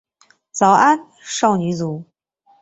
[0.51, 2.03] 早安少女组。